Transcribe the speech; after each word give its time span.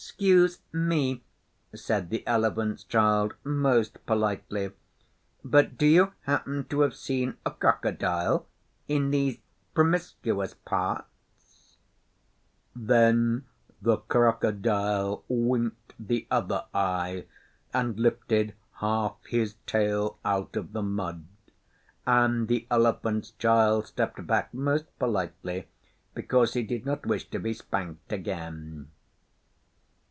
''Scuse 0.00 0.60
me,' 0.72 1.24
said 1.74 2.08
the 2.10 2.24
Elephant's 2.24 2.84
Child 2.84 3.34
most 3.42 4.06
politely, 4.06 4.70
'but 5.44 5.76
do 5.76 5.86
you 5.86 6.12
happen 6.20 6.64
to 6.66 6.80
have 6.82 6.94
seen 6.94 7.36
a 7.44 7.50
Crocodile 7.50 8.46
in 8.86 9.10
these 9.10 9.38
promiscuous 9.74 10.54
parts?' 10.54 11.78
Then 12.76 13.46
the 13.82 13.96
Crocodile 13.96 15.24
winked 15.26 15.94
the 15.98 16.28
other 16.30 16.66
eye, 16.72 17.26
and 17.74 17.98
lifted 17.98 18.54
half 18.76 19.16
his 19.26 19.54
tail 19.66 20.18
out 20.24 20.54
of 20.54 20.74
the 20.74 20.82
mud; 20.82 21.26
and 22.06 22.46
the 22.46 22.68
Elephant's 22.70 23.32
Child 23.32 23.88
stepped 23.88 24.24
back 24.28 24.54
most 24.54 24.96
politely, 25.00 25.66
because 26.14 26.54
he 26.54 26.62
did 26.62 26.86
not 26.86 27.04
wish 27.06 27.28
to 27.30 27.40
be 27.40 27.52
spanked 27.52 28.12
again. 28.12 28.90